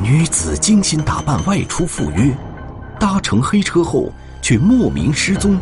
[0.00, 2.32] 女子精心打扮外出赴约，
[3.00, 5.58] 搭乘黑车后却莫名失踪。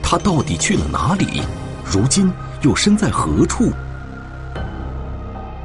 [0.00, 1.42] 她到底去了哪里？
[1.84, 3.72] 如今又身在何处？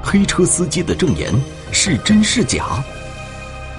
[0.02, 1.31] 黑车司机的证言
[1.71, 2.84] 是真是假？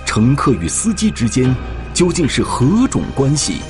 [0.06, 1.52] 乘客与司机之间
[1.92, 3.60] 究竟是何种关系？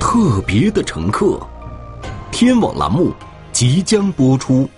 [0.00, 1.38] 特别的乘客，
[2.32, 3.12] 天网栏目
[3.52, 4.68] 即将播出。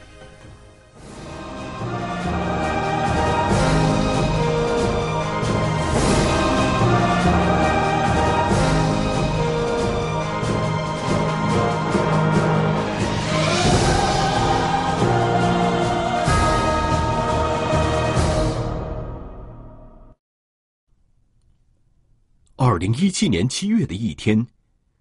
[22.80, 24.46] 零一七年七月的一天，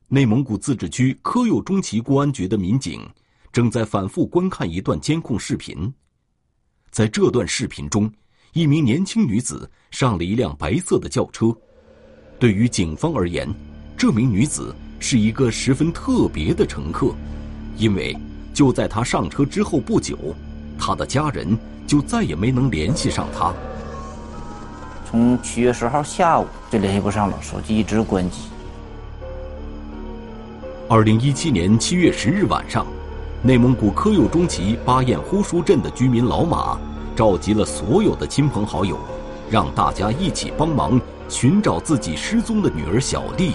[0.10, 3.00] 内蒙古自治区科右中旗公安局的民警
[3.54, 5.90] 正在反复观看一段监控视频。
[6.92, 8.12] 在这段视频中，
[8.52, 11.56] 一名年轻女子上了一辆白色的轿车。
[12.38, 13.50] 对于警方而言，
[13.98, 17.16] 这名女子是一个十分特别的乘客，
[17.78, 18.14] 因为
[18.54, 20.36] 就在她上车之后不久，
[20.78, 23.54] 她的家人就再也没能联系上她。
[25.10, 28.42] 从七月十号下午就联系不上了，手机一直关机。
[30.88, 32.86] 二零一七年七月十日晚上，
[33.42, 36.78] 内蒙古科右中旗巴彦呼舒镇的居民老马
[37.16, 39.00] 召集了所有的亲朋好友，
[39.50, 43.54] 让大家一起帮忙寻找自己失踪的女儿小丽。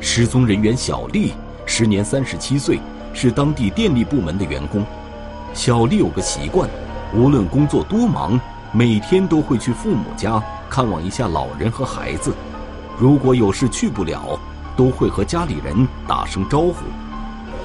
[0.00, 1.32] 失踪人员小丽
[1.64, 2.80] 时年三十七岁，
[3.14, 4.84] 是当地电力部门的员工。
[5.54, 6.68] 小丽有个习惯，
[7.14, 8.40] 无论工作多忙。
[8.72, 12.34] 每天都会去父母家看望一下老人和孩子，
[12.98, 14.38] 如果有事去不了，
[14.76, 16.84] 都会和家里人打声招呼。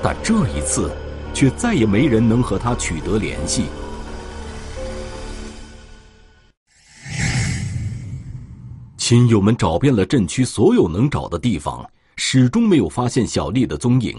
[0.01, 0.91] 但这一次，
[1.33, 3.65] 却再也没人能和他取得联系。
[8.97, 11.85] 亲友们找遍了镇区所有能找的地方，
[12.15, 14.17] 始终没有发现小丽的踪影。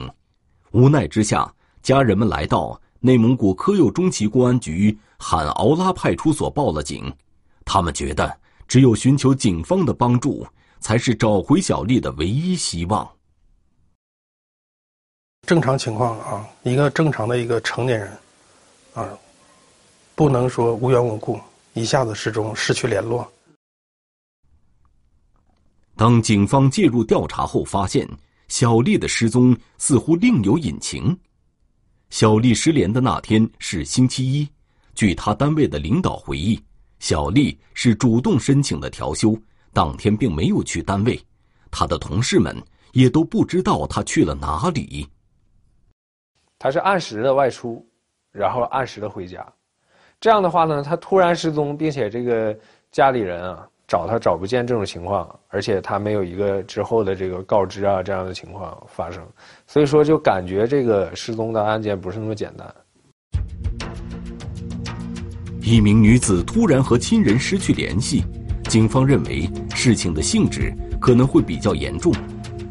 [0.73, 1.51] 无奈之下，
[1.83, 2.79] 家人们来到。
[3.07, 7.15] 内蒙古科右中旗公安局罕敖拉派出所报了警，
[7.63, 8.35] 他们觉得
[8.67, 10.47] 只有寻求警方的帮助，
[10.81, 13.07] 才是找回小丽的唯一希望。
[15.47, 18.19] 正常情况啊，一个正常的一个成年人，
[18.95, 19.07] 啊，
[20.15, 21.39] 不能说无缘无故
[21.75, 23.31] 一下子失踪、失去联络。
[25.95, 28.09] 当警方介入调查后，发现
[28.49, 31.15] 小丽的失踪似乎另有隐情。
[32.15, 34.49] 小丽失联的那天是星期一，
[34.95, 36.63] 据她单位的领导回忆，
[37.01, 39.37] 小丽是主动申请的调休，
[39.73, 41.21] 当天并没有去单位，
[41.73, 42.57] 她的同事们
[42.93, 45.09] 也都不知道她去了哪里。
[46.57, 47.85] 她是按时的外出，
[48.31, 49.45] 然后按时的回家，
[50.21, 52.57] 这样的话呢，她突然失踪，并且这个
[52.93, 53.69] 家里人啊。
[53.87, 59.23] 找他找不见这种情况，而且他没有一个之后的这个告知啊，这样的情况发生，
[59.67, 62.75] 所以说就感觉这个失踪的案件不是那么简单。
[65.63, 68.25] 一名女子突然和亲人失去联系，
[68.65, 72.13] 警方认为事情的性质可能会比较严重，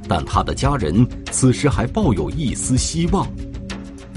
[0.08, 3.28] 但她的家人此时还抱有一丝希望。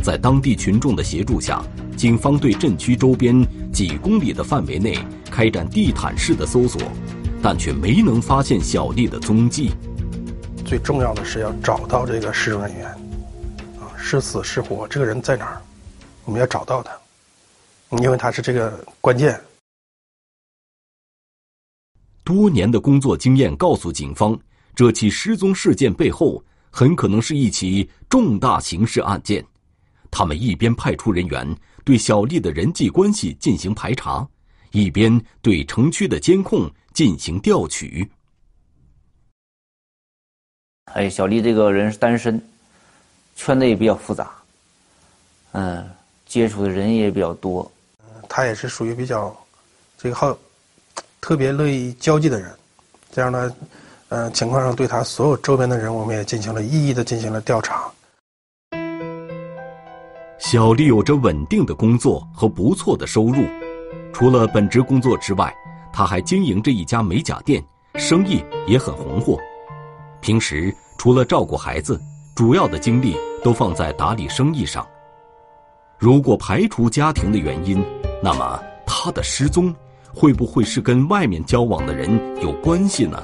[0.02, 1.62] 在当地群众的协助下，
[1.96, 3.34] 警方对镇区周边
[3.72, 4.96] 几公里的范围内。
[5.36, 6.80] 开展地毯式的搜索，
[7.42, 9.70] 但却没能发现小丽的踪迹。
[10.64, 12.88] 最重要的是要找到这个失踪人员，
[13.78, 15.60] 啊，是死是活，这个人在哪儿？
[16.24, 16.98] 我们要找到他，
[17.98, 19.38] 因为他是这个关键。
[22.24, 24.40] 多年的工作经验告诉警方，
[24.74, 29.44] 这起失踪事件背后很可能是一起重大刑事案件。
[30.10, 31.54] 他们一边派出人员
[31.84, 34.26] 对小丽的人际关系进行排查。
[34.76, 38.06] 一边对城区的监控进行调取。
[40.92, 42.38] 哎，小丽这个人是单身，
[43.34, 44.30] 圈子也比较复杂，
[45.52, 45.88] 嗯，
[46.26, 47.70] 接触的人也比较多。
[48.28, 49.34] 他也是属于比较
[49.96, 50.36] 这个好，
[51.22, 52.54] 特别乐意交际的人。
[53.10, 53.56] 这样呢，
[54.08, 57.90] 嗯，情况上对他所有周边的人，我们也进行了一一的进行了调查。
[60.38, 63.42] 小丽有着稳定的工作和不错的收入。
[64.18, 65.54] 除了本职工作之外，
[65.92, 67.62] 他还经营着一家美甲店，
[67.96, 69.38] 生意也很红火。
[70.22, 72.00] 平时除了照顾孩子，
[72.34, 73.14] 主要的精力
[73.44, 74.86] 都放在打理生意上。
[75.98, 77.84] 如果排除家庭的原因，
[78.22, 79.74] 那么他的失踪
[80.14, 82.08] 会不会是跟外面交往的人
[82.40, 83.22] 有关系呢？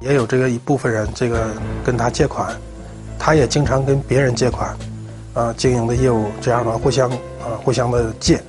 [0.00, 1.50] 也有这个一部分人，这个
[1.82, 2.56] 跟他借款，
[3.18, 4.78] 他也经常跟别人借款，
[5.34, 8.40] 啊，经营的业务这样的互相啊互相的借。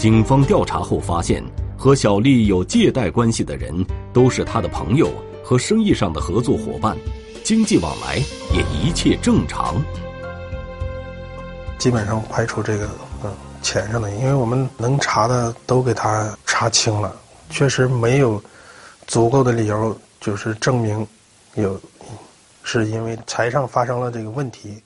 [0.00, 1.44] 警方调查后发现，
[1.76, 5.12] 和小丽有借贷关系的人都是她的朋友
[5.44, 6.96] 和生意上的合作伙伴，
[7.44, 8.16] 经济往来
[8.50, 9.74] 也一切正常。
[11.76, 12.88] 基本上排除这个
[13.22, 13.30] 嗯
[13.60, 17.14] 钱上的，因为我们能查的都给他查清了，
[17.50, 18.42] 确实没有
[19.06, 21.06] 足够的理由就是证明
[21.56, 21.78] 有
[22.62, 24.82] 是因为财上发生了这个问题。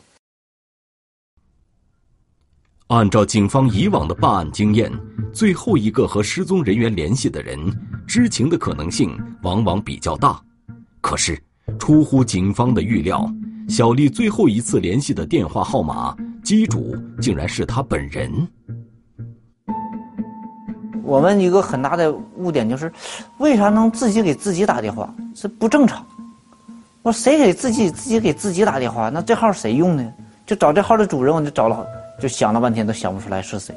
[2.89, 4.93] 按照警方以往的办案经验，
[5.33, 7.59] 最后一个和失踪人员联系的人
[8.07, 10.39] 知情的可能性往往比较大。
[11.01, 11.41] 可是，
[11.79, 13.27] 出乎警方的预料，
[13.71, 16.15] 小丽最后一次联系的电话号码。
[16.43, 18.31] 机主竟然是他本人。
[21.03, 22.93] 我们一个很大的误点就是，
[23.39, 25.13] 为啥能自己给自己打电话？
[25.35, 26.05] 这不正常。
[27.01, 29.09] 我说谁给自己自己给自己打电话？
[29.09, 30.13] 那这号谁用的？
[30.45, 31.87] 就找这号的主人，我就找了，
[32.21, 33.75] 就想了半天都想不出来是谁。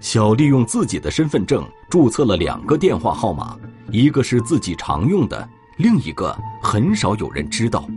[0.00, 3.56] 小丽用自己的身份证注册了两个电话号码，
[3.90, 5.48] 一个是自己常用的，
[5.78, 7.88] 另一个很少有人知道。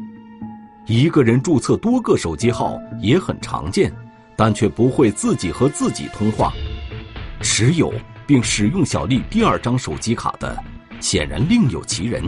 [0.86, 3.92] 一个人注册多个手机号也很常见，
[4.38, 6.54] 但却不会自己和自己通话。
[7.42, 7.94] 持有
[8.25, 10.57] 并使用小丽第二张手机卡的，
[11.01, 12.24] 显然另有其人。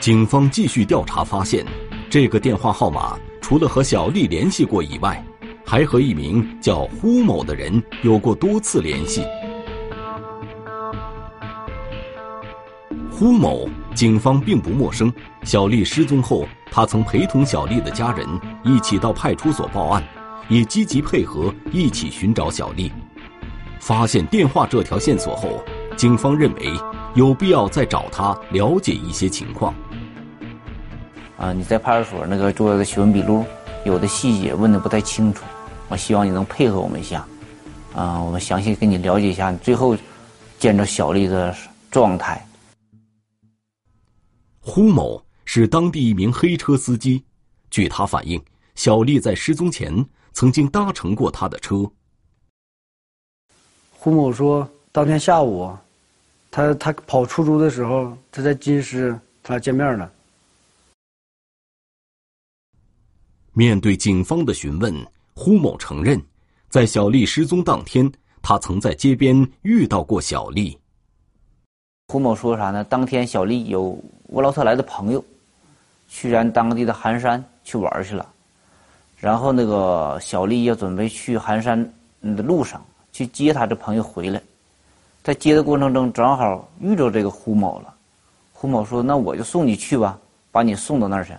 [0.00, 1.64] 警方继续调查发现，
[2.10, 5.24] 这个电话号码除了和小丽联系过以外，
[5.64, 9.24] 还和一名叫胡某的人有过多次联系。
[13.10, 15.12] 胡某，警方并不陌生。
[15.42, 18.26] 小丽失踪后，他曾陪同小丽的家人
[18.62, 20.04] 一起到派出所报案，
[20.48, 22.92] 也积极配合一起寻找小丽。
[23.80, 25.64] 发现电话这条线索后，
[25.96, 26.70] 警方认为
[27.14, 29.74] 有必要再找他了解一些情况。
[31.38, 33.44] 啊，你在派出所那个做的询问笔录，
[33.84, 35.44] 有的细节问的不太清楚，
[35.88, 37.24] 我希望你能配合我们一下。
[37.94, 39.96] 啊，我们详细跟你了解一下，最后
[40.58, 41.54] 见着小丽的
[41.92, 42.44] 状态。
[44.60, 47.24] 胡某是当地一名黑车司机，
[47.70, 48.42] 据他反映，
[48.74, 51.88] 小丽在失踪前曾经搭乘过他的车。
[53.92, 55.72] 胡某说，当天下午，
[56.50, 60.10] 他他跑出租的时候，他在金狮，他俩见面了。
[63.58, 64.94] 面对警方的询问，
[65.34, 66.22] 胡某承认，
[66.68, 68.08] 在小丽失踪当天，
[68.40, 70.78] 他曾在街边遇到过小丽。
[72.06, 72.84] 胡某说啥呢？
[72.84, 75.24] 当天小丽有乌劳特来的朋友，
[76.06, 78.24] 去咱当地的寒山去玩去了，
[79.16, 81.82] 然后那个小丽要准备去寒山
[82.22, 82.80] 的路上
[83.10, 84.40] 去接她的朋友回来，
[85.24, 87.92] 在接的过程中正好遇着这个胡某了。
[88.52, 90.16] 胡某说：“那我就送你去吧，
[90.52, 91.32] 把你送到那儿去。”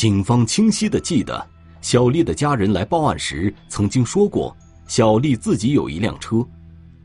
[0.00, 1.46] 警方清晰的记得，
[1.82, 4.56] 小丽的家人来报案时曾经说过，
[4.88, 6.42] 小丽自己有一辆车。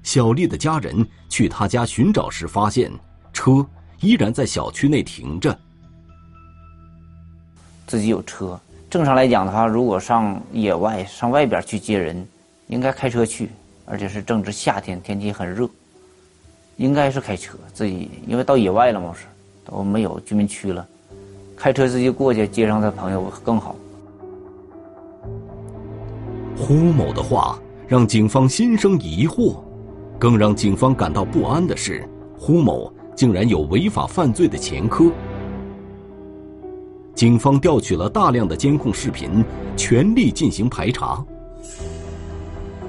[0.02, 2.90] 小丽的家人去他家寻找时，发现
[3.34, 3.68] 车
[4.00, 5.60] 依然在小区内停着。
[7.86, 8.58] 自己有车，
[8.90, 12.26] 正常来讲的话，如果上野外、上外边去接人，
[12.68, 13.50] 应该开车去，
[13.84, 15.70] 而且是正值夏天，天气很热，
[16.78, 19.26] 应该是开车自己，因为到野外了嘛是，
[19.66, 20.88] 都没有居民区了，
[21.56, 23.76] 开车自己过去接上他朋友更好。
[26.58, 29.56] 胡某的话让警方心生疑惑。
[30.18, 32.08] 更让警方感到不安的是，
[32.38, 35.12] 胡某竟然有违法犯罪的前科。
[37.14, 39.44] 警方调取了大量的监控视频，
[39.76, 41.24] 全力进行排查。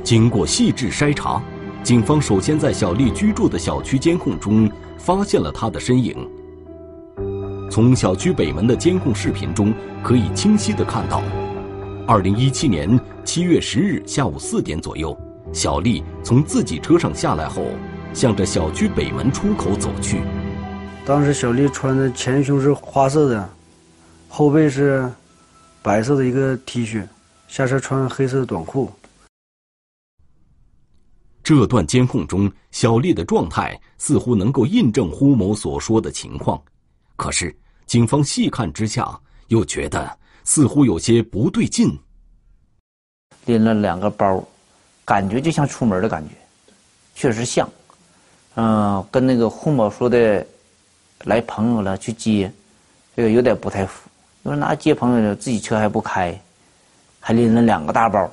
[0.05, 1.43] 经过细致筛查，
[1.83, 6.17] 警方首先在小丽居住的小区监控中发现了她的身影。
[7.77, 9.71] 从小区北门的监控视频中
[10.03, 11.23] 可以清晰的看到，
[12.09, 15.15] 二零一七年七月十日下午四点左右。
[15.53, 17.67] 小丽从自己车上下来后，
[18.15, 20.23] 向着小区北门出口走去。
[21.05, 23.47] 当时小丽穿的前胸是花色的，
[24.27, 25.13] 后背是
[25.83, 27.07] 白色的一个 T 恤，
[27.47, 28.91] 下身穿黑色的短裤。
[31.45, 36.59] 这段监控中，小丽的状态似乎能够印证呼某所说的情况，
[37.17, 37.55] 可是
[37.87, 41.99] 警方细看之下，又觉得似乎有些不对劲。
[43.45, 44.43] 拎了两个包。
[45.05, 46.35] 感觉就像出门的感觉，
[47.15, 47.71] 确实像，
[48.57, 50.45] 嗯，跟那个胡某说的，
[51.27, 52.53] 来朋友了去接，
[53.15, 54.11] 这个有点不太符。
[54.43, 56.37] 因为拿接朋友的自己车还不开，
[57.21, 58.29] 还拎了两个大包。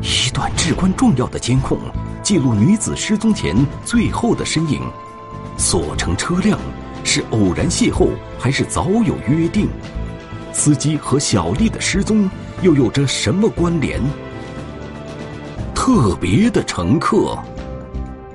[0.00, 1.78] 一段至关重要的监控
[2.22, 4.80] 记录女子失踪前最后的身影，
[5.62, 6.58] 所乘车辆
[7.04, 9.68] 是偶然邂逅还是早有约定？
[10.52, 12.28] 司机和小丽的失踪
[12.62, 14.02] 又有着什么关联？
[15.72, 17.38] 特别的乘客，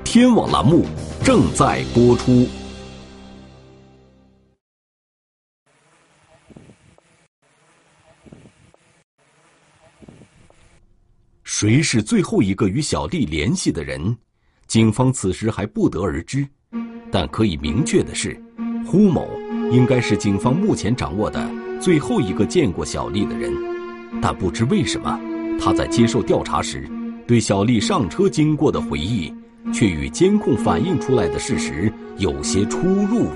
[0.06, 0.86] 天网栏目
[1.22, 2.48] 正在播出。
[11.44, 14.18] 谁是最后一个与小丽联系的人？
[14.66, 16.46] 警方此时还不得而知，
[17.12, 18.40] 但可以明确的是，
[18.86, 19.28] 呼某
[19.72, 21.50] 应该是警方目前掌握的
[21.80, 23.52] 最后一个见过小丽的人。
[24.22, 25.20] 但不知为什么，
[25.60, 26.90] 他在接受调查时，
[27.26, 29.34] 对小丽上车经过的回忆，
[29.74, 33.28] 却与监控反映出来的事实有些出入。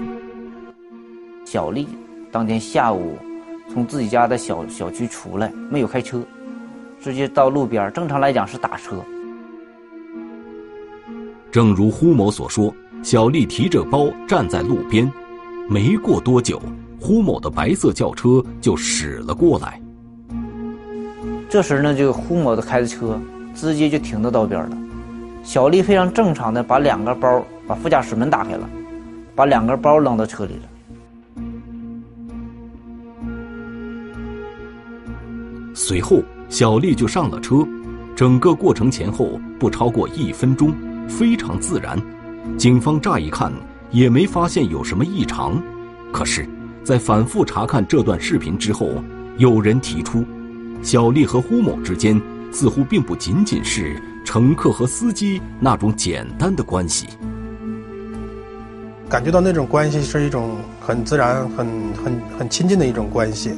[1.45, 1.87] 小丽
[2.31, 3.17] 当天下午
[3.69, 6.21] 从自己家的小小区出来，没有开车。
[7.01, 9.03] 直接到路边，正常来讲是打车。
[11.51, 12.73] 正如呼某所说，
[13.03, 15.11] 小丽提着包站在路边，
[15.67, 16.61] 没过多久，
[16.99, 19.81] 呼某的白色轿车就驶了过来。
[21.49, 23.19] 这时呢，就呼某的开的车
[23.55, 24.77] 直接就停到道边了。
[25.43, 28.69] 小丽非常正常的把两个包，把副驾驶门打开了，
[29.35, 30.61] 把两个包扔到车里了。
[35.73, 36.21] 随后。
[36.49, 37.65] 小丽就上了车，
[38.13, 40.73] 整个过程前后不超过一分钟，
[41.07, 41.97] 非常自然。
[42.57, 43.51] 警方乍一看
[43.91, 45.61] 也没发现有什么异常，
[46.11, 46.47] 可是，
[46.83, 48.89] 在反复查看这段视频之后，
[49.37, 50.25] 有人提出，
[50.81, 52.19] 小丽和呼某之间
[52.51, 57.07] 似乎并不仅仅是乘客和司机那种简单的关系，
[59.09, 63.51] 感觉到那种关系是一种很自然、很很很亲近的一种关系。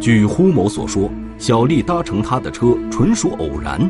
[0.00, 3.80] 据呼某所说，小丽搭乘他的车纯属偶然。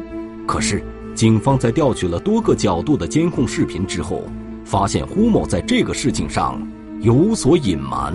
[0.47, 0.83] 可是，
[1.15, 4.25] 警方在调取了多个角度的监控视频之后，
[4.65, 6.61] 发现胡某在这个事情上
[7.01, 8.13] 有所隐瞒。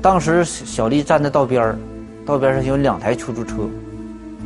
[0.00, 1.78] 当时小丽站在道边
[2.24, 3.68] 道边上有两台出租车，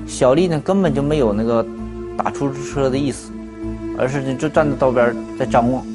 [0.06, 1.64] 小丽呢根本就没有那个
[2.16, 3.30] 打出租车的意思，
[3.96, 5.86] 而是就站在道边在张望，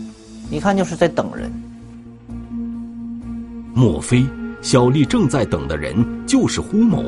[0.49, 1.51] 一看就是在等人。
[3.73, 4.25] 莫非？
[4.61, 7.03] 小丽正在等的人就是胡某。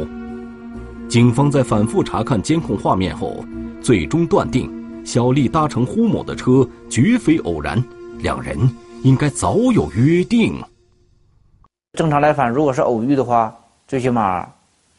[1.10, 3.46] 警方在反复查看监控画面后，
[3.82, 4.72] 最终断定
[5.06, 7.84] 小丽搭乘胡某的车绝非偶然，
[8.20, 8.58] 两人
[9.04, 10.60] 应该早有约定。
[11.94, 13.56] 正常来访，如果是偶遇的话，
[13.88, 14.48] 最起码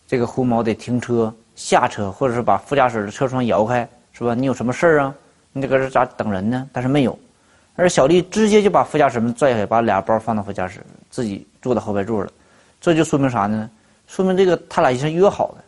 [0.07, 4.35] 这个胡某得停车下车，或者是把副驾驶的车窗摇开，是吧？
[4.35, 5.15] 你有什么事儿啊？
[5.53, 6.69] 你这搁这咋等人呢？
[6.73, 7.19] 但是没有，
[7.75, 10.81] 而小丽直接就把副驾驶门拽开，把俩包放到副驾驶，
[11.11, 12.31] 自己坐到后排座了。
[12.81, 13.69] 这就说明啥呢？
[14.07, 15.63] 说明这个他俩已经约好的。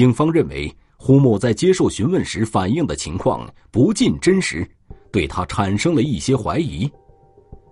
[0.00, 4.66] 警方认为胡某在接受询问时反映的情况不尽真实，
[5.12, 6.90] 对他产生了一些怀疑。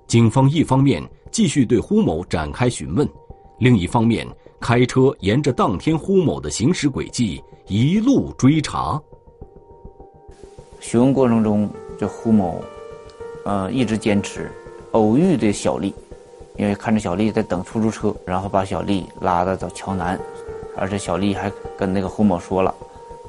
[0.07, 3.09] 警方一方面继续对胡某展开询问，
[3.61, 4.29] 另一方面
[4.61, 9.01] 开车沿着当天胡某的行驶轨迹一路追查。
[10.79, 11.67] 询问过程中，
[11.99, 12.63] 这胡某，
[13.47, 14.51] 呃，一直坚持
[14.91, 15.95] 偶遇的小丽。
[16.59, 20.21] 因为看着小丽在等出租车，然后把小丽拉到桥南，
[20.81, 22.75] 而且小丽还跟那个胡某说了，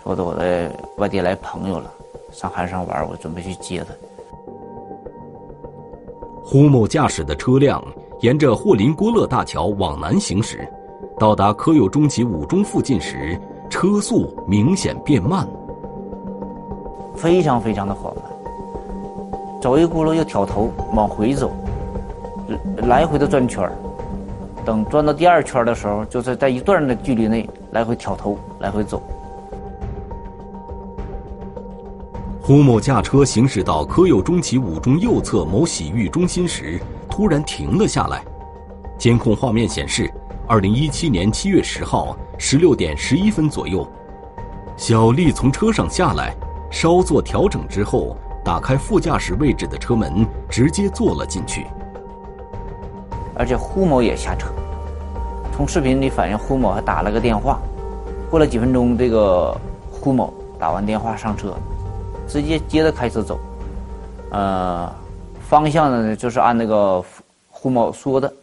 [0.04, 1.92] 说的我在外地来朋友了，
[2.32, 3.94] 上寒山玩，我准备去接他。
[6.44, 7.84] 胡某驾驶的车辆
[8.22, 10.68] 沿着霍林郭勒大桥往南行驶，
[11.20, 13.40] 到达科右中旗五中附近时，
[13.70, 15.48] 车速明显变慢，
[17.16, 18.24] 非常非常的缓慢，
[19.62, 21.52] 走一轱辘又挑头往回走。
[22.88, 23.78] 来回的转圈儿，
[24.70, 29.02] 等转到第二圈的时候，就是在一段的距离内来回挑头，来回走。
[32.40, 38.24] 胡某驾车行驶到科右中旗五中右侧某洗浴中心时，突然停了下来。
[38.96, 40.08] 监控画面显示，
[40.48, 43.88] 二零一七年七月十号十六点十一分左右，
[44.78, 46.32] 小丽从车上下来，
[46.70, 51.66] 稍作调整之后，打开副驾驶位置的车门，直接坐了进去。
[53.36, 54.50] 而且胡某也下车，
[55.60, 57.60] 从视频里反映，胡某还打了个电话。
[58.30, 59.54] 过了几分钟，这个
[59.92, 61.54] 胡某打完电话上车，
[62.30, 63.38] 直接接着开车走。
[64.32, 64.90] 呃，
[65.50, 67.04] 方向呢就是按那个
[67.50, 68.34] 胡某说的，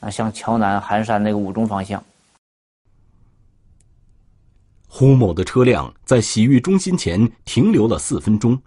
[0.00, 2.02] 啊，向桥南寒山那个五中方向。
[4.88, 8.60] 胡某的车辆在洗浴中心前停留了四分钟，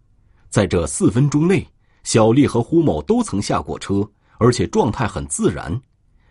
[0.50, 1.68] 在这四分钟内，
[2.06, 3.96] 小丽和胡某都曾下过车。
[4.38, 5.78] 而且状态很自然，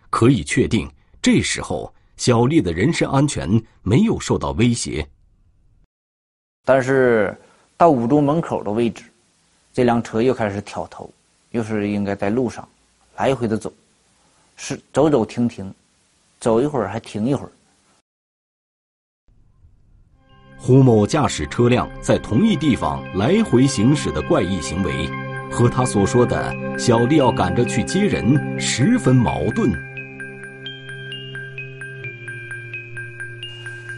[0.09, 0.89] 可以确定
[1.21, 3.49] 这时候小丽的人身安全
[3.81, 5.07] 没有受到威胁。
[6.65, 7.35] 但是
[7.75, 9.03] 到五中门口的位置，
[9.73, 11.09] 这辆车又开始挑头，
[11.51, 12.67] 又是应该在路上
[13.15, 13.71] 来回的走，
[14.55, 15.73] 是走走停停，
[16.39, 17.51] 走一会儿还停一会儿。
[20.57, 25.09] 胡某驾驶车辆在同一地方来回行驶的怪异行为，
[25.49, 29.88] 和他所说的小丽要赶着去接人十分矛盾。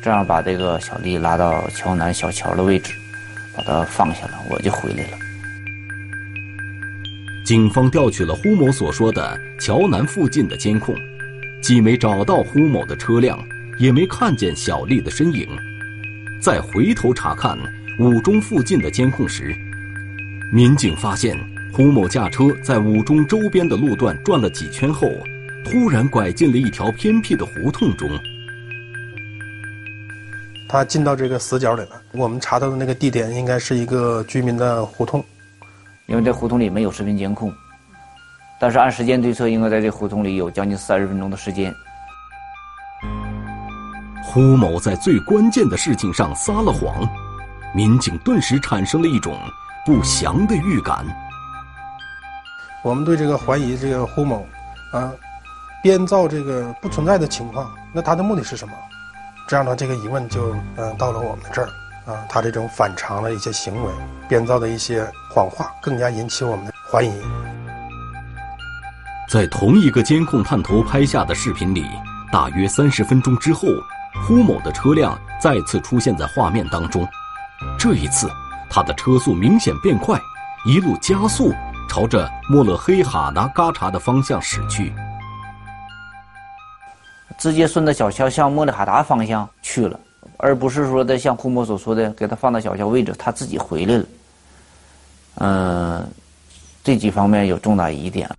[0.02, 2.94] 这样把这个小丽拉到桥南小桥的位置，
[3.56, 5.18] 把她放下了，我就回来了。
[7.46, 10.96] 警方调取了胡某所说的桥南附近的监控，
[11.62, 13.38] 既没找到胡某的车辆，
[13.78, 15.48] 也没看见小丽的身影。
[16.42, 17.56] 再回头查看
[18.00, 19.56] 五中附近的监控时，
[20.52, 21.38] 民警发现
[21.72, 25.12] 胡某驾车在五中周边的路段转了几圈后，
[25.64, 28.10] 突然拐进了一条偏僻的胡同中。
[30.72, 32.02] 他进到这个死角里了。
[32.14, 35.22] 我们查到的那个地点应该是一个居民的胡同，
[36.06, 37.54] 因为这胡同里没有视频监控，
[38.58, 41.74] 但是按时间推测，应该在这胡同里有将近三十分钟的时间。
[44.24, 47.06] 胡某在最关键的事情上撒了谎，
[47.76, 49.38] 民警顿时产生了一种
[49.86, 51.06] 不祥的预感。
[52.82, 54.48] 我们对这个怀疑这个胡某，
[54.94, 55.12] 啊，
[55.84, 58.74] 编造这个不存在的情况，那他的目的是什么？
[59.52, 61.68] 这样呢这个疑问就嗯到了我们这儿，
[62.06, 63.92] 啊，他这种反常的一些行为，
[64.30, 67.12] 编造的一些谎话，更加引起我们的怀疑。
[69.30, 71.86] 在同一个监控探头拍下的视频里，
[72.32, 73.68] 大约三十分钟之后。
[74.26, 77.06] 呼某的车辆再次出现在画面当中，
[77.78, 78.30] 这一次，
[78.70, 80.18] 他的车速明显变快，
[80.66, 81.54] 一路加速，
[81.90, 84.94] 朝着莫勒黑哈达嘎查的方向驶去，
[87.42, 90.00] 直接顺着小桥向莫里哈达方向去了，
[90.38, 94.06] 而不是说的像胡某所说的给他放到小桥位置，他自己回来了。
[95.38, 96.08] 嗯，
[96.84, 98.30] 这几方面有重大疑点。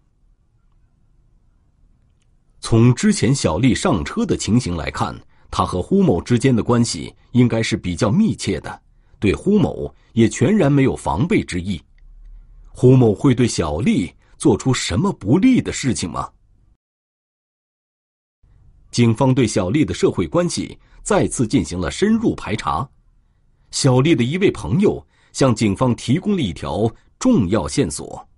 [2.61, 5.13] 从之前小丽上车的情形来看。
[5.55, 8.81] 他和胡某之间的关系应该是比较密切的，
[9.21, 11.79] 对胡某也全然没有防备之意。
[12.71, 16.27] 胡某会对小丽做出什么不利的事情吗？
[18.93, 22.87] 警方对小丽的社会关系再次进行了深入排查。
[23.71, 28.29] 小丽的一位朋友向警方提供了一条重要线索，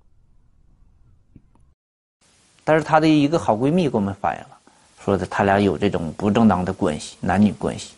[2.62, 4.56] 但是她的一个好闺蜜给我们反映了。
[5.04, 7.92] 说的他俩有这种不正当的关系，男女关系。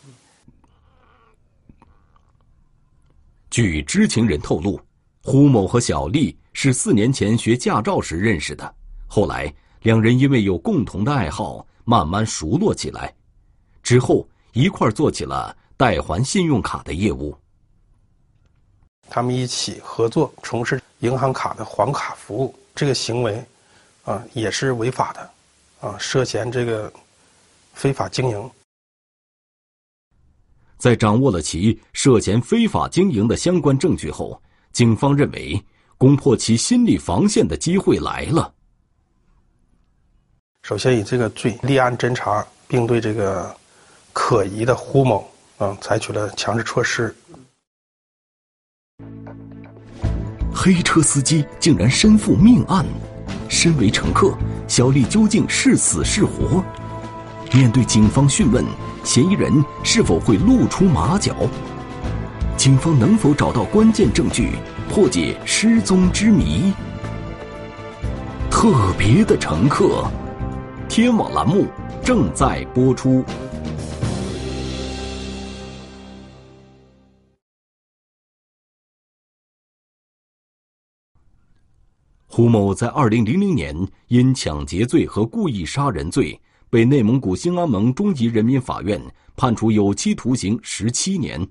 [3.48, 4.80] 据知情人透露，
[5.22, 8.74] 胡某和小丽是四年前学驾照时认识的，
[9.06, 13.14] 后来两人因为有共同的爱好，慢慢熟络起来，
[13.80, 17.34] 之后一块做起了代还信用卡的业务。
[19.08, 23.42] 他们一起合作从事银行卡的还卡服务，这个行为，
[24.04, 25.30] 啊，也是违法的。
[25.80, 26.92] 啊，涉嫌这个
[27.72, 28.50] 非法经营。
[30.76, 35.62] 在掌握了其涉嫌非法经营的相关证据后，警方认为
[35.96, 38.52] 攻破其心理防线的机会来了。
[40.66, 43.54] 首先以这个罪立案侦查，并对这个
[44.12, 45.24] 可疑的胡某
[45.58, 47.14] 啊采取了强制措施。
[50.52, 52.84] 黑车司机竟然身负命案。
[53.48, 56.64] 身为乘客，小丽究竟是死是活？
[57.52, 58.64] 面对警方讯问，
[59.04, 61.32] 嫌疑人是否会露出马脚？
[62.56, 64.56] 警方能否找到关键证据，
[64.90, 66.72] 破解失踪之谜？
[68.50, 70.10] 特别的乘客，
[70.88, 71.66] 天网栏目
[72.02, 73.22] 正在播出。
[82.26, 83.76] 胡某在二零零零年
[84.08, 89.00] 因抢劫罪和故意杀人罪，被内蒙古兴安盟中级人民法院
[89.36, 91.46] 判处有期徒刑十七年。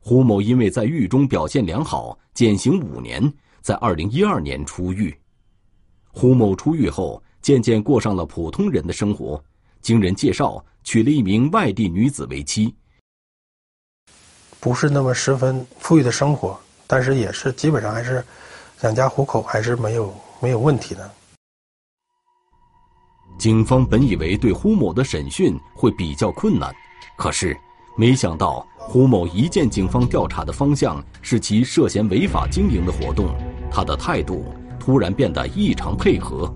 [0.00, 5.16] 胡某因为在狱中表现良好，减刑五年，在二零一二年出狱。
[6.12, 9.42] 胡某出狱后，渐渐过上了普通人的生活，
[9.80, 12.74] 经人介绍娶了一名外地女子为妻，
[14.58, 18.24] 不是那么十分富裕的生活，但是也是基本上还是。
[18.82, 21.10] 养家糊口还是没有没有问题的。
[23.38, 26.74] 警方本以为对胡某的审讯会比较困难，
[27.18, 27.54] 可是
[27.94, 33.28] 没想到胡某一见警方调查的方向是其涉嫌违法经营的活动，
[33.70, 34.46] 他的态度
[34.78, 36.50] 突然变得异常配合。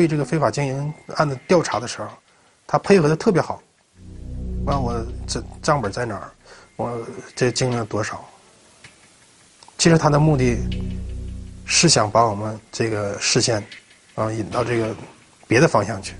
[0.00, 2.08] 对这个非法经营案的调查的时候，
[2.66, 3.62] 他配合的特别好。
[4.64, 6.30] 问我这账本在哪儿？
[6.76, 6.98] 我
[7.34, 8.24] 这经营了多少？
[9.78, 10.58] 其实他的目的。
[11.72, 13.64] 是想把我们这个视线，
[14.16, 14.92] 啊引到这个
[15.46, 16.14] 别的方向去，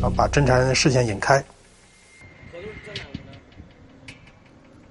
[0.00, 1.44] 啊把侦查人的视线引开。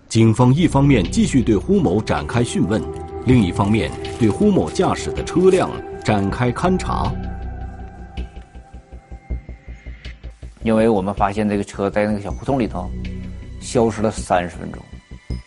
[0.09, 2.83] 警方一方面继续对胡某展开讯问，
[3.25, 5.71] 另一方面对胡某驾驶的车辆
[6.03, 7.09] 展开勘查。
[10.63, 12.89] 因为我们发现这个车在那个小胡同里头
[13.59, 14.81] 消失了三十分钟，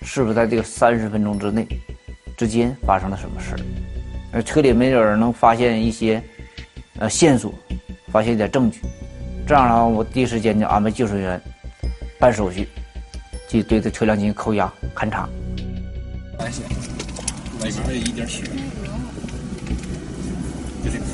[0.02, 1.66] 是不是在这个三十分钟之内
[2.36, 3.60] 之间发生了什么事儿？
[4.32, 6.22] 呃，车里没有人能发现一些
[6.98, 7.54] 呃线索，
[8.08, 8.80] 发现一点证据。
[9.46, 11.40] 这样的话，我第一时间就安排技术人员
[12.18, 12.68] 办手续。
[13.48, 15.28] 去对这车辆进行扣押勘查。
[16.40, 16.64] 外线，
[17.62, 18.42] 外面一点血。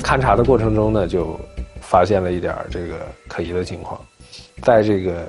[0.01, 1.39] 勘查的过程中呢，就
[1.83, 3.99] 发现了一点这个可疑的情况，
[4.63, 5.27] 在这个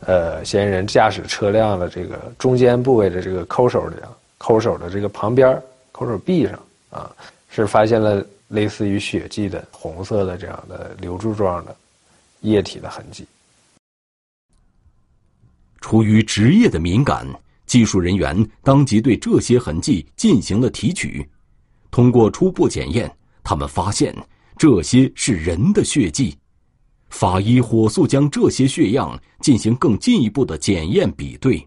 [0.00, 3.96] 呃嫌疑人驾驶车辆的这个中间部位的这个扣手里，
[4.36, 5.60] 扣手的这个旁边
[5.92, 7.10] 扣手臂上啊，
[7.48, 11.74] 是发现了类似于血迹的红色的这样的流柱状的
[12.40, 13.26] 液体的痕迹。
[15.80, 17.26] 出于职业的敏感，
[17.64, 21.26] 技术人员当即对这些痕迹进行了提取。
[21.90, 23.10] 通过初步检验，
[23.42, 24.14] 他们发现
[24.58, 26.36] 这些是人的血迹。
[27.08, 31.66] 法医火速将这些血样进行更进一步的检验比对，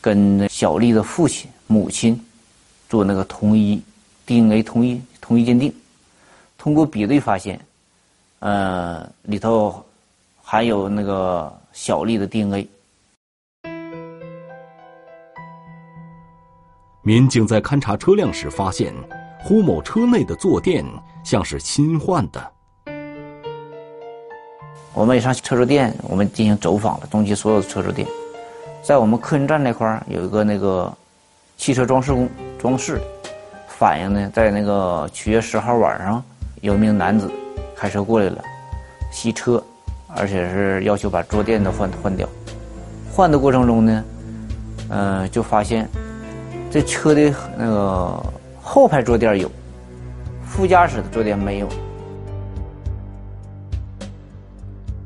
[0.00, 2.20] 跟小丽的父亲、母亲
[2.88, 3.82] 做那个同一
[4.26, 5.72] DNA 同一同一鉴定。
[6.58, 7.60] 通过比对发现，
[8.40, 9.84] 呃，里头
[10.42, 11.52] 含有那个。
[11.76, 12.66] 小丽的 DNA。
[17.02, 18.94] 民警在勘查车辆时发现，
[19.46, 20.84] 胡某车内的坐垫
[21.22, 22.52] 像是新换的。
[24.92, 28.08] 我们也上车车店，我们进行走访了，东西所有的车车店，
[28.82, 30.92] 在我们客运站那块儿有一个那个
[31.56, 32.28] 汽车装饰工
[32.58, 33.00] 装饰，
[33.68, 36.20] 反映呢，在那个七月十号晚上，
[36.60, 37.30] 有一名男子
[37.76, 38.42] 开车过来了，
[39.12, 39.62] 洗车。
[40.18, 42.26] 而且是要求把坐垫都换换掉，
[43.12, 44.04] 换的过程中呢，
[44.88, 45.86] 呃，就发现
[46.70, 48.24] 这车的那个
[48.68, 49.48] 后排坐垫有，
[50.44, 51.68] 副驾驶的坐垫没有。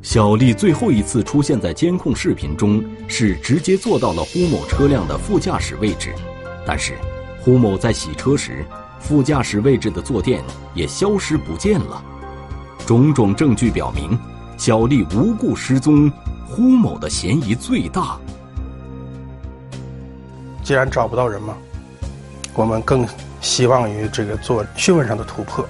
[0.01, 6.15] 小丽最后一次出现在监控视频中，是直接坐到了呼某车辆的副驾驶位置，
[6.67, 6.95] 但是
[7.43, 8.65] 呼某在洗车时，
[8.99, 10.43] 副驾驶位置的坐垫
[10.75, 12.03] 也消失不见了。
[12.87, 14.19] 种种证据表明。
[14.57, 16.11] 小丽无故失踪，
[16.47, 18.19] 呼某的嫌疑最大。
[20.63, 21.55] 既然找不到人嘛，
[22.55, 23.07] 我们更
[23.41, 25.67] 希望于这个做讯问上的突破，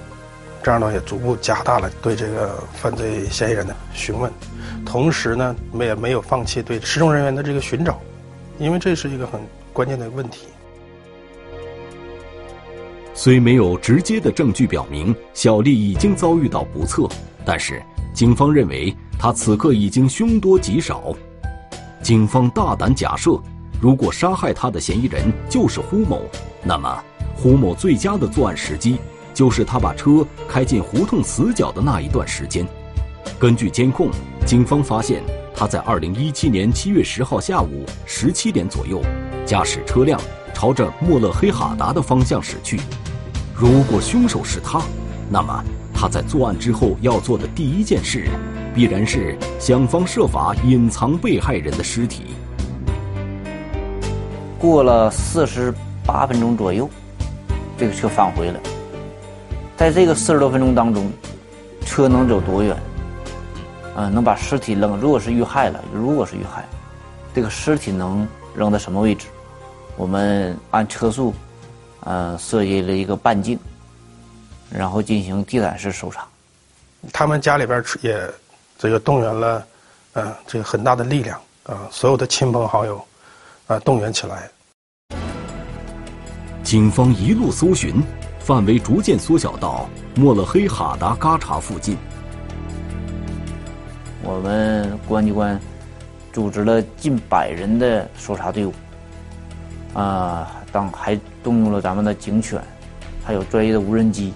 [0.61, 4.31] 这样呢也逐步加大了对这个犯罪嫌疑人的询问，
[4.85, 7.99] 同时呢，我们也没有放弃对失踪人员的这个寻找，
[8.59, 9.39] 因为这是一个很
[9.73, 10.47] 关键的问题。
[13.13, 17.07] 虽没有直接的证据表明小丽已经遭遇到不测，
[17.45, 17.81] 但是。
[18.13, 21.15] 警方认为她此刻已经凶多吉少，
[22.03, 23.39] 警方大胆假设，
[23.79, 26.21] 如果杀害她的嫌疑人就是胡某，
[26.61, 27.03] 那么
[27.41, 28.99] 胡某最佳的作案时机
[29.33, 32.63] 就是他把车开进胡同死角的那一段时间。
[33.39, 34.11] 根据监控，
[34.45, 35.23] 警方发现
[35.55, 39.01] 他在2017年7月10号下午17点左右，
[39.43, 40.21] 驾驶车辆
[40.53, 42.79] 朝着莫勒黑哈达的方向驶去。
[43.55, 44.79] 如果凶手是他，
[45.27, 45.63] 那么。
[45.93, 48.27] 他在作案之后要做的第一件事，
[48.73, 52.23] 必然是想方设法隐藏被害人的尸体。
[54.59, 55.73] 过了四十
[56.05, 56.89] 八分钟左右，
[57.81, 58.59] 这个车返回了。
[59.75, 61.11] 在这个四十多分钟当中，
[61.83, 62.77] 车能走多远？
[63.95, 64.99] 嗯，能把尸体扔？
[64.99, 66.63] 如果是遇害了，如果是遇害，
[67.33, 69.25] 这个尸体能扔到什么位置？
[69.97, 71.33] 我们按车速，
[72.01, 73.57] 呃，设计了一个半径。
[74.69, 76.23] 然后进行地毯式搜查，
[77.11, 78.29] 他们家里边也
[78.77, 79.65] 这个动员了，
[80.13, 83.03] 呃，这个很大的力量啊，所有的亲朋好友
[83.65, 84.47] 啊动员起来。
[86.63, 87.95] 警方一路搜寻，
[88.39, 91.97] 范围逐渐缩小到莫勒黑哈达嘎查附近。
[94.23, 95.59] 我们公安机关
[96.31, 98.73] 组织了近百人的搜查队伍，
[99.93, 102.61] 啊，当还动用了咱们的警犬，
[103.23, 104.33] 还有专业的无人机。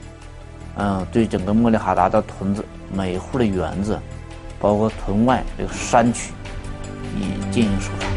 [0.78, 3.98] 嗯，对整个莫勒哈达的屯子、每户的园子，
[4.60, 6.34] 包括屯外这个山区，
[7.16, 8.08] 以进行搜查。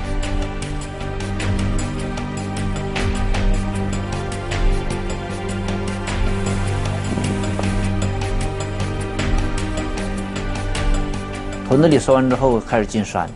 [11.68, 13.28] 屯子里搜完之后，开始进山。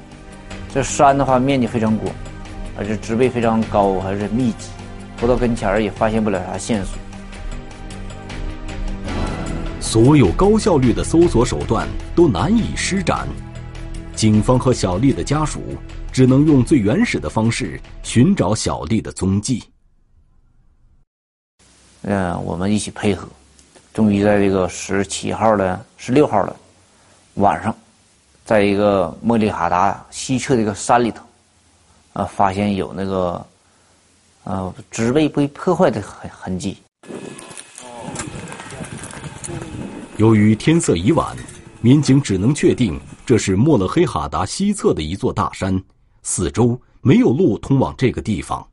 [0.72, 2.10] 这山的话，面积非常广，
[2.78, 4.70] 而且植被非常高，还是密集，
[5.18, 6.96] 不到跟前儿也发现不了啥线索。
[9.80, 13.28] 所有高效率的搜索手段都难以施展，
[14.16, 15.60] 警方和小丽的家属
[16.10, 19.62] 只能用最原始的方式寻找小丽的踪迹。
[22.04, 23.28] 嗯，我们一起配合，
[23.92, 26.56] 终于在这个十七号的、十六号的
[27.34, 27.76] 晚上，
[28.44, 31.24] 在一个莫里哈达西侧的一个山里头，
[32.12, 33.46] 啊，发现有那个，
[34.44, 36.76] 呃，植被被破坏的痕痕迹。
[40.16, 41.36] 由于天色已晚，
[41.80, 45.82] 民警只能确定这是莫勒黑哈达西侧的一座大山，
[46.22, 48.64] 四周没有路通往这个地方。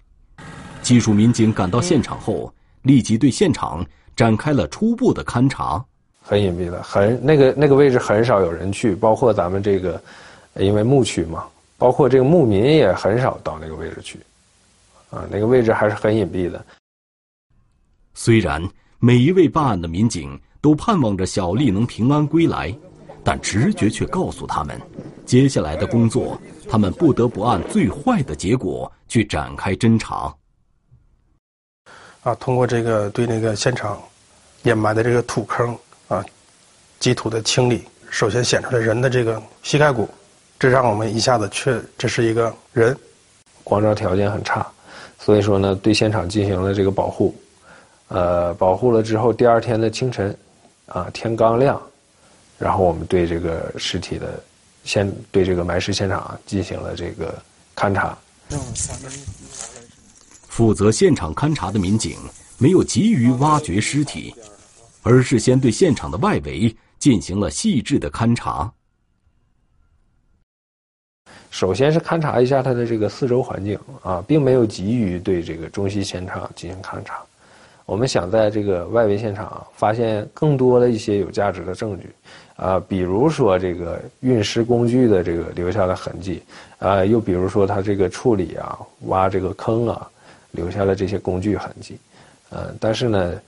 [0.82, 5.84] 技术民警赶到现场后，立即对现场展开了初步的勘查。
[6.30, 10.00] 很隐蔽的，很那个那个位置很少有人去，包括咱们这个，
[10.54, 14.20] 因为牧区嘛，包括这个牧民也很少到那个位置去，
[15.10, 16.64] 啊，那个位置还是很隐蔽的。
[18.14, 18.62] 虽然
[19.00, 20.40] 每一位办案的民警。
[20.62, 22.76] 都盼望着小丽能平安归来，
[23.24, 24.78] 但直觉却告诉他们，
[25.26, 26.38] 接下来的工作，
[26.70, 30.36] 他们不得不按最坏的结果去展开侦查。
[32.24, 33.98] 啊，通过这个对那个现场
[34.64, 35.74] 掩埋的这个土坑
[36.10, 36.24] 啊，
[37.00, 40.10] 基土的清理，首先显出来人的这个膝盖骨，
[40.60, 42.96] 这让我们一下子确这是一个人。
[43.64, 44.68] 光照条件很差，
[45.18, 47.34] 所以说呢，对现场进行了这个保护。
[48.10, 50.38] 呃，保护了之后，第二天的清晨。
[50.92, 51.80] 啊，天刚亮，
[52.58, 54.44] 然后我们对这个尸体的
[54.84, 57.38] 现对这个埋尸现场进行了这个
[57.76, 58.18] 勘查。
[60.48, 62.18] 负责现场勘查的民警
[62.58, 64.34] 没有急于挖掘尸体，
[65.04, 68.72] 而是先对现场的外围进行了细致的勘查。
[71.52, 77.22] 首先是勘察一下它的这个四周环境啊，并没有急于对这个中西现场进行勘察。
[77.86, 82.08] 我们想在这个外围现场发现更多的一些有价值的证据，
[82.56, 86.44] 啊，比如说这个运尸工具的这个留下的痕迹，
[86.78, 90.08] 啊，又比如说它这个处理啊，挖这个坑啊，
[90.52, 91.98] 留下了这些工具痕迹，
[92.52, 93.42] 呃，但是呢，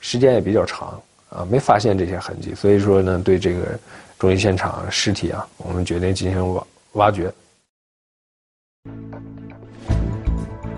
[0.00, 3.78] 时间也比较长，啊，没发现这些痕迹，所以说呢，对这个
[4.18, 7.32] 中医现场尸体啊，我们决定进行挖挖掘。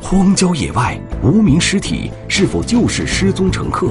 [0.01, 3.91] 荒郊野外，无名尸体是否就是失踪乘客？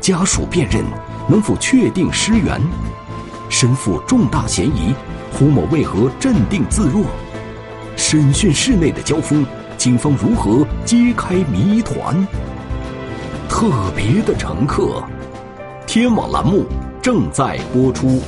[0.00, 0.82] 家属辨认
[1.28, 2.60] 能否确定尸源？
[3.48, 4.94] 身负重大嫌疑，
[5.32, 7.04] 胡某为何镇定自若？
[7.96, 12.26] 审讯室内的交锋，警方如何揭开谜团？
[13.50, 15.04] 特别的乘客，
[15.86, 16.64] 天网栏目
[17.02, 18.22] 正在播出。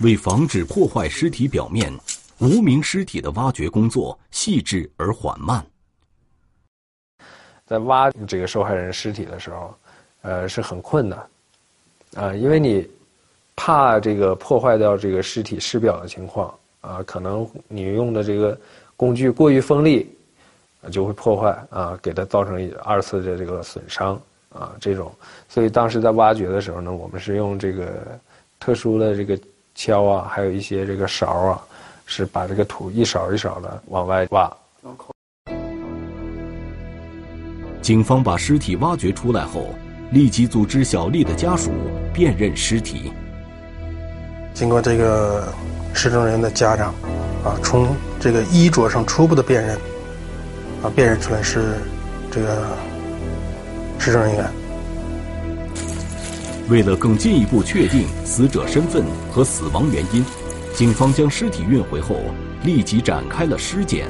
[0.00, 1.92] 为防止破坏尸体表面，
[2.38, 5.64] 无名尸体的挖掘工作细致而缓慢。
[7.64, 9.72] 在挖这个受害人尸体的时候，
[10.22, 11.18] 呃，是很困难，
[12.16, 12.84] 啊，因为你
[13.54, 16.52] 怕这个破坏掉这个尸体尸表的情况，
[16.86, 18.58] 啊，可能你用的这个
[18.96, 20.06] 工具过于锋利，
[20.92, 24.20] 就会破坏啊，给它造成二次的这个损伤
[24.50, 25.10] 啊，这种，
[25.48, 27.86] 所以当时在挖掘的时候呢，我们是用这个
[28.60, 29.38] 特殊的这个。
[29.76, 31.60] 锹啊，还有一些这个勺啊，
[32.06, 34.48] 是把这个土一勺一勺的往外挖。
[37.82, 39.66] 警方把尸体挖掘出来后，
[40.12, 41.72] 立即组织小丽的家属
[42.12, 43.10] 辨认尸体。
[44.54, 45.52] 经过这个
[45.94, 46.88] 失踪人的家长
[47.44, 49.76] 啊，从这个衣着上初步的辨认
[50.82, 51.76] 啊，辨认出来是
[52.30, 52.66] 这个
[53.98, 54.44] 失踪人员。
[56.68, 60.24] 为了更进一步确定死者身份和死亡原因，
[60.74, 62.16] 警方将尸体运回后，
[62.64, 64.06] 立即展开了尸检。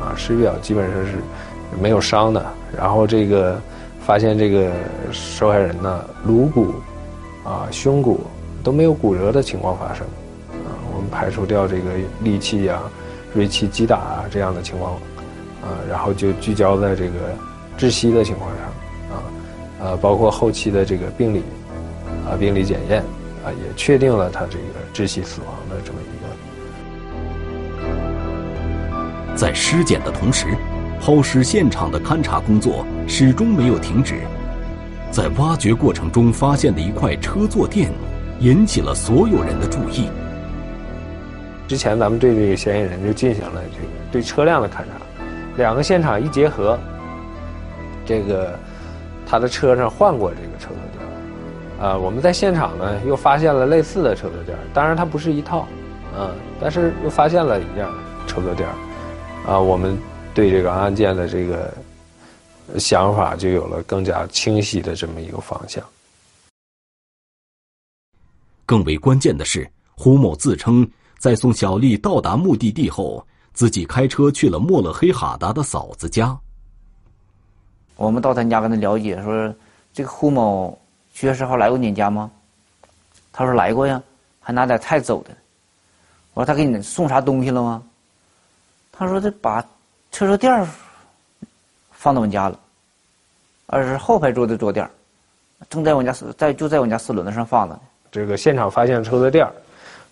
[0.00, 1.18] 啊，尸表基本上是
[1.80, 2.44] 没有伤的，
[2.76, 3.60] 然后这个
[4.06, 4.72] 发现这个
[5.12, 6.74] 受害人呢，颅骨、
[7.44, 8.24] 啊胸骨
[8.62, 10.06] 都没有骨折的情况发生。
[11.08, 11.92] 排除掉这个
[12.22, 12.78] 利器呀、
[13.34, 14.92] 锐器击打啊这样的情况，
[15.62, 17.34] 啊，然后就聚焦在这个
[17.78, 18.58] 窒息的情况上。
[19.80, 21.44] 呃，包括后期的这个病理，
[22.28, 23.00] 啊，病理检验，
[23.44, 26.26] 啊，也确定了他这个窒息死亡的这么一个。
[29.36, 30.48] 在尸检的同时，
[31.00, 34.16] 抛尸现场的勘查工作始终没有停止。
[35.12, 37.92] 在挖掘过程中发现的一块车坐垫，
[38.40, 40.10] 引起了所有人的注意。
[41.68, 44.84] 之前咱们对这个嫌疑人就进行了这个对车辆的勘查，
[45.56, 46.76] 两个现场一结合，
[48.04, 48.58] 这个。
[49.30, 55.68] 他的车上换过这个车座垫，啊，我们在现场呢又发现了类似的车座垫，当然它不是一套，
[56.16, 57.94] 啊，但是又发现了一样
[58.26, 58.66] 车座垫，
[59.46, 59.94] 啊，我们
[60.32, 61.70] 对这个案件的这个
[62.78, 65.84] 想法就有了更加清晰的这么一个方向。
[68.64, 76.38] 更为关键的是，胡某自称在送小丽到达目的地后，自己开车去了莫勒黑哈达的嫂子家。
[77.96, 79.52] 我们到他家跟他了解，说
[79.92, 80.78] 这个胡某
[81.12, 82.30] 七月十号来过你家吗？
[83.32, 84.00] 他说来过呀，
[84.40, 85.30] 还拿点菜走的。
[86.34, 87.82] 我说他给你送啥东西了吗？
[88.92, 89.60] 他说他把
[90.12, 90.66] 车车垫
[91.90, 92.58] 放到我们家了，
[93.66, 94.88] 而是后排座的坐垫
[95.68, 97.80] 正在我家四在就在我家四轮子上放着呢。
[98.12, 99.44] 这个现场发现的抽屉垫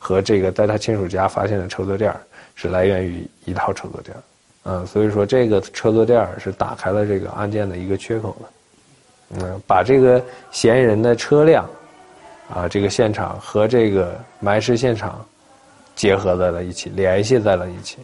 [0.07, 2.15] 和这个在他亲属家发现的抽屉垫
[2.55, 4.17] 是来源于一套抽屉垫
[4.63, 11.69] 嗯，所以说这个车屉垫是打开了这个案件的一个缺口的，嗯，把这个嫌疑人的车辆，
[12.55, 15.27] 啊，这个现场和这个埋尸现场
[15.97, 17.99] 结合在了一起，联系在了一起。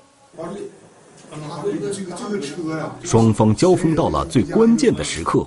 [3.05, 5.47] 双方交锋到了最关键的时刻。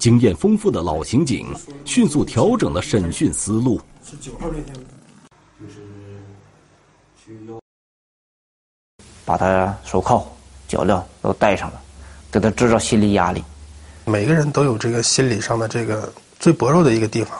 [0.00, 3.78] 经验丰富的老刑警迅速调整了审讯思路。
[4.02, 4.74] 是九号那天，
[5.60, 5.82] 就是
[7.22, 7.60] 去要
[9.26, 10.26] 把他手铐、
[10.66, 11.80] 脚镣都戴上了，
[12.32, 13.44] 给他制造心理压力。
[14.06, 17.38] 每个人都有这个心理上的这个最薄弱的一个地方，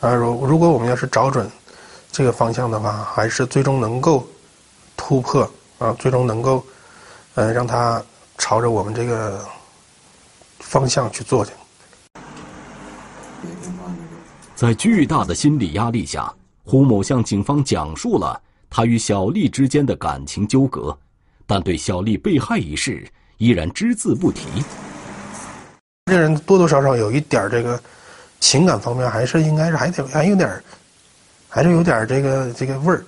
[0.00, 1.50] 啊，如如果我们要是找准
[2.12, 4.22] 这个方向的话，还是最终能够
[4.98, 6.62] 突破啊，最终能够
[7.36, 8.04] 呃让他
[8.36, 9.42] 朝着我们这个
[10.58, 11.52] 方向去做去。
[14.56, 16.32] 在巨大的心理压力下，
[16.64, 18.40] 胡某向警方讲述了
[18.70, 20.96] 他与小丽之间的感情纠葛，
[21.46, 24.46] 但对小丽被害一事依然只字不提。
[26.06, 27.78] 这人多多少少有一点这个
[28.40, 30.50] 情感方面，还是应该是还得还有点
[31.50, 33.04] 还是有点这个这个味儿，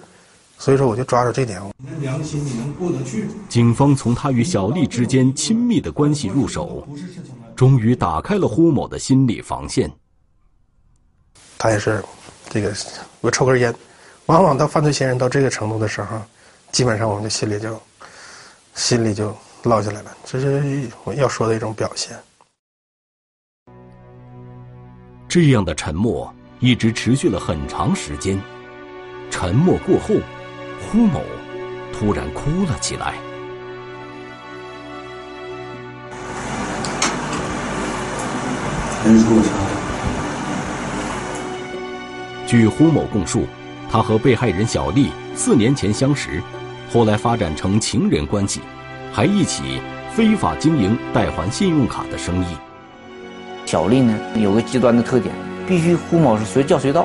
[0.58, 1.62] 所以说我就抓住这点。
[1.78, 3.26] 你的良心你能过得去？
[3.48, 6.86] 警方从他与小丽之间亲密的关系入手，
[7.56, 9.90] 终于打开了胡某的心理防线。
[11.58, 12.00] 他也是，
[12.48, 12.72] 这个
[13.20, 13.74] 我抽根烟，
[14.26, 16.16] 往往到犯罪嫌疑人到这个程度的时候，
[16.70, 17.82] 基本上我们的心里就，
[18.74, 20.16] 心里就落下来了。
[20.24, 22.16] 这是我要说的一种表现。
[25.28, 28.40] 这样的沉默一直持续了很长时间，
[29.28, 30.14] 沉默过后，
[30.80, 31.22] 呼某
[31.92, 33.14] 突然哭了起来。
[42.48, 43.44] 据胡某供述，
[43.90, 46.42] 他和被害人小丽四年前相识，
[46.90, 48.62] 后来发展成情人关系，
[49.12, 49.82] 还一起
[50.14, 52.46] 非法经营代还信用卡的生意。
[53.66, 55.34] 小丽呢有个极端的特点，
[55.66, 57.04] 必须胡某是随叫随到，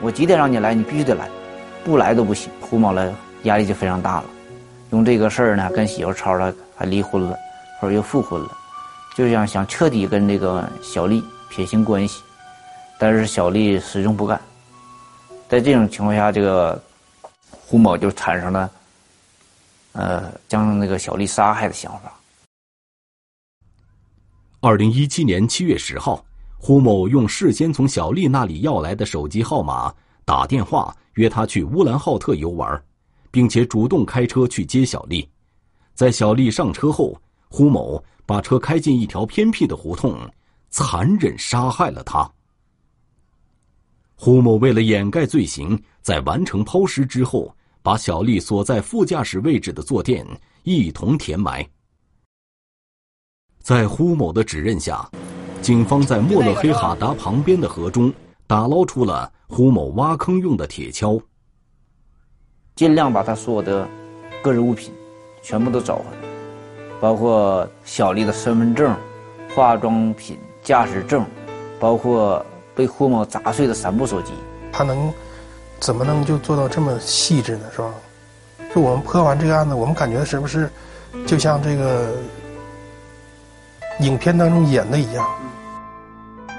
[0.00, 1.30] 我几点让你来，你必须得来，
[1.84, 2.50] 不来都不行。
[2.60, 3.14] 胡某呢
[3.44, 4.24] 压力就非常大了，
[4.90, 7.36] 用这个事儿呢跟媳妇吵了，还离婚了，
[7.80, 8.48] 或者又复婚了，
[9.16, 12.20] 就想想彻底跟这个小丽撇清关系，
[12.98, 14.40] 但是小丽始终不干。
[15.52, 16.82] 在这种情况下，这个
[17.50, 18.70] 胡某就产生了，
[19.92, 22.10] 呃，将那个小丽杀害的想法。
[24.60, 26.24] 二零一七年七月十号，
[26.56, 32.82] 胡某用事先从小丽那里要来的手机号码打电话约她去乌兰浩特游玩，
[33.30, 35.28] 并且主动开车去接小丽。
[35.92, 37.14] 在小丽上车后，
[37.50, 40.18] 胡某把车开进一条偏僻的胡同，
[40.70, 42.26] 残忍杀害了她。
[44.24, 50.24] 胡某为了掩盖罪行，在完成抛尸之后，把小丽锁在副驾驶位置的坐垫
[50.62, 51.68] 一同填埋。
[53.58, 55.10] 在胡某的指认下，
[55.60, 58.14] 警方在莫勒黑哈达旁边的河中
[58.46, 61.20] 打捞出了胡某挖坑用的铁锹。
[62.76, 63.88] 尽量把他所有的
[64.40, 64.94] 个人物品
[65.42, 66.28] 全部都找回来，
[67.00, 68.96] 包括小丽的身份证、
[69.52, 71.26] 化妆品、驾驶证，
[71.80, 72.40] 包括。
[72.74, 74.32] 被胡某砸碎的三部手机，
[74.72, 75.12] 他能
[75.78, 77.64] 怎么能就做到这么细致呢？
[77.74, 77.90] 是吧？
[78.74, 80.70] 就我们破完这个案子，我们感觉是不是
[81.26, 82.10] 就像这个
[84.00, 85.26] 影片当中演的一样？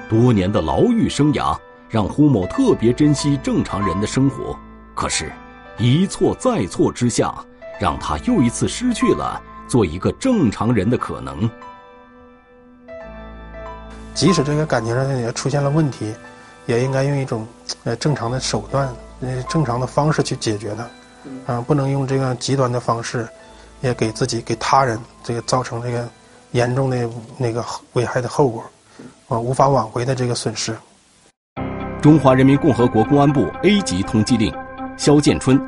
[0.07, 1.57] 多年的牢狱生涯
[1.89, 4.55] 让胡某特别珍惜正常人的生活，
[4.93, 5.31] 可是，
[5.77, 7.33] 一错再错之下，
[7.79, 11.49] 让他又一次失去了做一个正常人的可能。
[14.13, 16.13] 即使这个感情上也出现了问题，
[16.65, 17.47] 也应该用一种
[17.83, 18.87] 呃正常的手段、
[19.21, 23.27] 呃正常的方式去解决它，啊，不能用这个极端的方式，
[23.81, 26.07] 也给自己、给他人这个造成这个
[26.51, 28.63] 严重的那个危害的后果，
[29.27, 30.75] 啊，无法挽回的这个损失。
[32.01, 34.53] 中华人民共和国公安部 A 级通缉令：
[34.97, 35.59] 肖建春，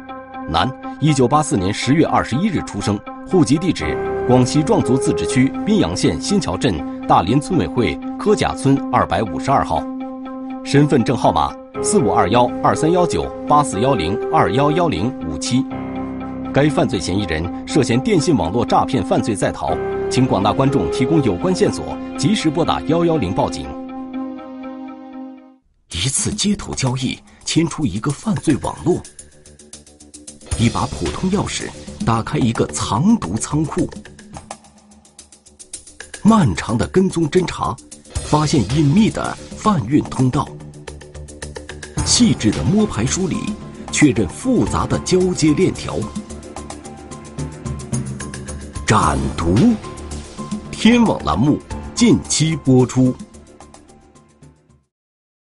[0.50, 0.70] 男，
[1.00, 6.76] 一九八四年十月二十一日出生，户籍地址：广西壮族自治区宾阳县新桥镇
[7.08, 9.84] 大林村委会柯甲村二百五十二号。
[10.64, 11.54] 身份证号码：
[11.84, 15.64] 四五二幺二三幺九八四幺零二幺幺零五七。
[16.52, 19.78] 该犯罪嫌疑人涉嫌电信网络诈骗犯罪在逃，
[20.10, 23.68] 请广大观众提供有关线索，及时拨打幺幺零报警。
[25.92, 29.00] 一次街头交易牵出一个犯罪网络，
[30.58, 31.70] 一把普通钥匙
[32.04, 33.88] 打开一个藏毒仓库，
[36.28, 37.78] 漫长的跟踪侦查，
[38.16, 40.50] 发现隐秘的贩运通道，
[42.04, 43.38] 细致的摸排梳理，
[43.92, 46.00] 确认复杂的交接链条。
[48.88, 49.56] 斩毒，
[50.72, 51.60] 天网栏目
[51.94, 53.16] 近期播出。